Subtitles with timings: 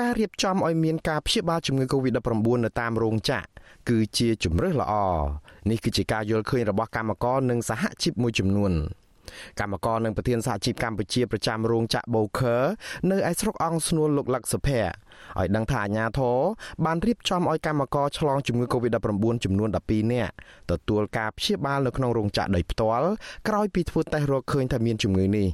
[0.00, 3.46] ការរៀបចំឲ្យមានការព្យាបាលជំងឺ Covid-19 នៅតាមរោងចក្រ
[3.88, 4.94] គឺជាជំរើសល្អ
[5.70, 8.72] នេះគឺជាការយល់ឃើញរបស់កម្មករនិងសហជីពមួយចំនួន
[9.60, 12.62] កម្មករនិងប្រធានសហជីពកម្ពុជាប្រចាំរោងចក្រ Boker
[13.10, 16.38] នៅឯស្រុកអង្គស្នួលលោកលក្ខសុភ័ក្រឲ្យដឹងថាអាញាធរ
[16.84, 20.32] បានរៀបចំឲ្យកម្មករឆ្លងជំងឺ Covid-19 ចំនួន12នាក់
[20.70, 23.08] ទទួលការព្យាបាលនៅក្នុងរោងចក្រដោយផ្ទាល់
[23.48, 25.48] ក្រោយពីធ្វើតេស្តរកឃើញថាមានជំងឺនេះ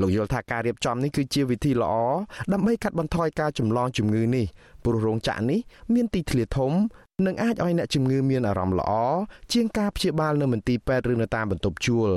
[0.00, 1.94] លោកយល់ថាការរៀបចំនេះគឺជាវិធីល្អ
[2.52, 4.46] ដើម្បីកាត់បន្ថយការចម្លងជំងឺនេះ
[4.84, 5.60] ព្រោះរោងចក្រនេះ
[5.94, 6.72] មានទីធ្លាធំ
[7.26, 8.92] និងអាចឲ្យអ្នកជំងឺមានអារម្មណ៍ល្អ
[9.52, 12.10] ជាងការព្យាបាលនៅមន្ទីរពេទ្យឬនៅតាមបន្ទប់ជួល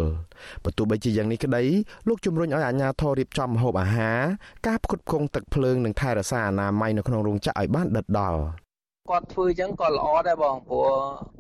[0.63, 1.63] បើទោះបីជាយ៉ាងនេះក្តី
[2.07, 4.19] លោកជំរុញឲ្យអាជ្ញាធររៀបចំម្ហូបអាហារ
[4.67, 8.39] ការផ្គត់ផ្គង់ទឹកភ្លើងនិងថែរក្សាអនាម័យនៅក្នុងរោងចក្រឲ្យបានដិតដល់
[9.09, 10.89] គាត់ធ្វើអញ្ចឹងក៏ល្អដែរបងព្រោះ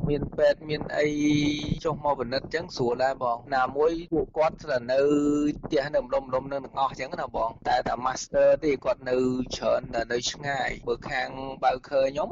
[0.09, 1.07] មានពេទ្យមានអី
[1.83, 4.99] ចុះមកពិនិត្យអញ្ចឹងស្រួលដែរបងណាមួយពួកគាត់ស្ទើរនៅ
[5.65, 9.15] ផ្ទះនៅម្ដុំម្ដុំនឹងទាំងអស់អញ្ចឹងណាបង តែតែ master ទេគាត់នៅ
[9.55, 11.29] ច្រើននៅឆ្ងាយបើខាង
[11.63, 12.29] បើខើខ្ញុំ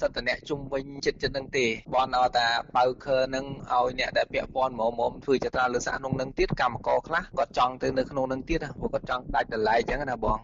[0.00, 10.38] សិតតអ្នកជុំវិញចិត្តចិត្តនឹងទេបនឲ្យតាបើខើនឹងឲ្យអ្នកដែលពាក់ព័ន្ធហ្មងៗធ្វើចត្រាលើសាក្នុងនឹងទៀតកម្មករខ្លះគាត់ចង់ទៅនៅក្នុងនឹងទៀតព្រោះគាត់ចង់ដាច់តម្លៃអញ្ចឹងណាបង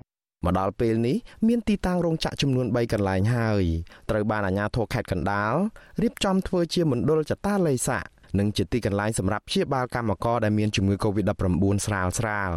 [0.45, 1.17] មកដល់ពេលនេះ
[1.49, 3.65] មានទីតាំងរោងចក្រចំនួន3កន្លែងហើយ
[4.11, 5.55] ត្រូវបានអាជ្ញាធរខេត្តកណ្ដាល
[6.03, 8.01] រៀបចំធ្វើជាមណ្ឌលចតាលេសា
[8.39, 12.53] និងជាទីកន្លែងសម្រាប់ព្យាបាលកម្មករដែលមានជំងឺ Covid-19 ស្រាលស្រាល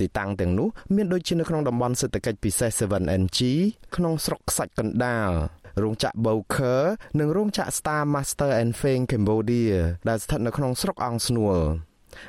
[0.00, 3.38] ទីតាំងទាំងនោះមានដូចជានៅក្នុងតំបន់សេដ្ឋកិច្ចពិសេស 7NG
[3.96, 5.30] ក្នុងស្រុកខ្សាច់កណ្ដាល
[5.82, 6.80] រោងចក្រ Bowker
[7.20, 9.72] និងរោងចក្រ Star Master and Feng Cambodia
[10.08, 11.58] ដែលស្ថិតនៅក្នុងស្រុកអង្គស្នួល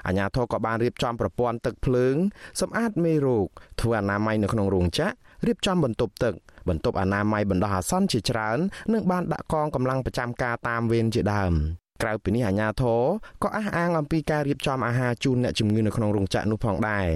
[0.08, 2.16] អាជ្ញាធរក៏បានរៀបចំប្រព័ន្ធទឹកភ្លើង
[2.62, 3.48] សម្អាតមេរោគ
[3.82, 5.14] ធ្វើអនាម័យនៅក្នុងរោងចក្រ
[5.48, 6.34] រៀបចំបន្ទប់ទឹក
[6.70, 8.58] បន្ទប់អនាម័យបណ្ដោះអាសន្នជាច្រើន
[8.94, 11.54] និងបានដាក់កងកម្លាំងប្រចាំការតាមវេនជាដើម
[12.02, 13.02] ក្រៅពីនេះអាជ្ញាធរ
[13.44, 17.08] ក៏អះអាងអំពីការរៀបចំអាហារជូនអ្នកជំងឺនៅក្នុងរោងចក្រនោះផងដែរ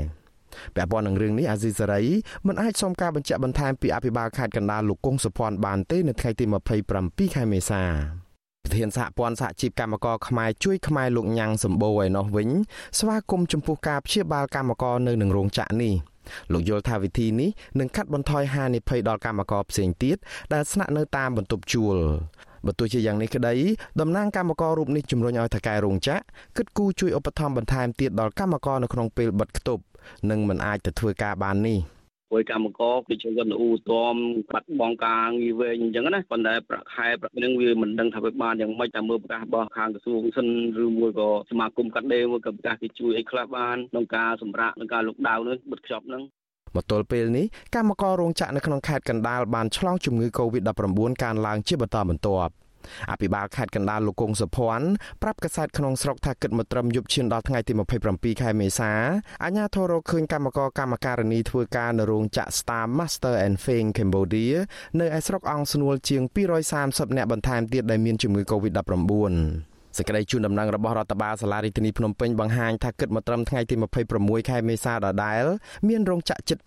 [0.75, 2.03] ពាក់ព័ន្ធនឹងរឿងនេះអាស៊ីសេរី
[2.47, 6.45] មិនអាចសុំការបញ្ជាក់បន្ថែមពីអភិបាលខេត្តកណ្ដាលលោកគង់សុភ័ណ្ឌបានទេនៅថ្ងៃទី
[6.89, 8.22] 27ខែមេសាប្រ
[8.77, 12.49] ធានសហព័ន្ធសហជីពកម្មករខ្មែរជួយខ្មែរលោកញ៉ាំងសម្បូរឯណោះវិញ
[12.99, 15.93] ស្វាគមន៍ចំពោះការព្យាបាលកម្មករនៅនឹងរោងចក្រនេះ
[16.53, 20.17] លោកយល់ថាវិធីនេះនឹងកាត់បន្ថយហានិភ័យដល់កម្មករផ្សេងទៀត
[20.53, 21.97] ដែលស្នាក់នៅតាមបន្ទប់ជួល
[22.65, 23.55] បើទោះជាយ៉ាងនេះក្តី
[24.01, 26.19] តំណាងកម្មកររូបនេះជំរុញឲ្យថកែរោងចក្រ
[26.57, 29.83] គិតគូរជួយឧបត្ថម្ភបន្ថែមទៀតដល់កម្មករនៅក្នុងពេលបិទគប់
[30.29, 31.79] និងមិនអាចទៅធ្វើការបាននេះ
[32.33, 34.15] ព្រោះកម្មករគេជួយគាត់នៅឧត្តម
[34.53, 40.47] បាត់បង់ការងារវែងអញ្ចឹងណាប៉ុន្តែប្រាក់ខែប្រាក់នឹងវាមិនដឹងថាវាបានយ៉ាងម៉េចតាមមើលប្រកាសរបស់ខាងក្រសួងសិន
[40.83, 46.23] ឬមួយក៏សមាគមកាត់ដេរមួយក៏ប្រកាសគេជួយអីខ្លះបានក្នុងការសម្រាប់ក្នុងការលុកដាវនឹងបិទខ្ចប់នឹង
[46.75, 47.45] មកទល់ពេលនេះ
[47.75, 52.53] កម្មកររោងចក្រនៅក្នុងខេត្តកណ្ដាលបានឆ្លងជំងឺ Covid-19 កើនឡើងជាបន្តបន្ទាប់
[53.11, 54.87] អភិបាលខេត្តកណ្ដាលលោកគង់សុភ័ណ្ឌ
[55.21, 57.73] ប្រាប់កាសែតក្នុងស្រុកថាគិតមកត្រឹមយប់ឈានដល់ថ្ងៃទី
[58.07, 58.91] 27ខែមេសា
[59.43, 64.57] អាជ្ញាធររកឃើញកម្មករកម្មការិនីធ្វើការនៅរោងចក្រ Star Master and Feng Cambodia
[64.99, 66.23] នៅឯស្រុកអង្គស្នួលជាង
[66.69, 73.75] 230នាក់បន្ថែមទៀតដែលមានជំងឺ Covid-19 សេចក្តីជូនដំណឹងរបស់រដ្ឋបាលសាលារដ្ឋាភិបាលភ្នំពេញបង្ហាញថាគិតមកត្រឹមថ្ងៃទី
[74.13, 75.43] 26ខែមេសាដដែល
[75.87, 76.57] មានរោងចក្រជិត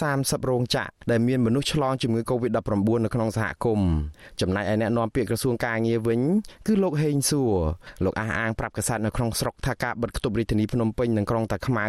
[0.00, 3.90] 230រោងចក្រដែលមានមនុស្សឆ្លងជំងឺ Covid-19 នៅក្នុងសហគមន៍
[4.40, 6.20] ចំណែកឯអ្នកនាំពាក្យក្រសួងការងារវិញ
[6.66, 7.54] គឺលោកហេងសួរ
[8.04, 11.86] លោកអះអាងប្រាប់កាសែតនៅក្នុងស្រុកថាការបិទគប់រាជធានីភ្នំពេញនិងក្រុងតាខ្មៅ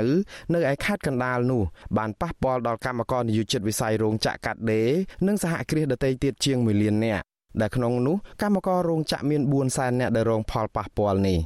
[0.53, 1.63] នៅឯខេត្តកណ្ដាលនោះ
[1.97, 4.89] បានប៉ះពាល់ដល់កម្មករនិយោជិតវិស័យរោងចក្រកាត់ដេរ
[5.27, 7.25] និងសហគ្រាសដទៃទៀតជាង1លាននាក់
[7.61, 11.39] ដែលក្នុងនោះកម្មកររោងចក្រមាន4សែននាក់ដែលរងផលប៉ះពាល់នេះ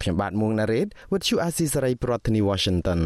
[0.00, 3.00] ខ្ញុំបាទមួងណារ៉េត With you Azizi Saray ប្រធានាធិបតី Washington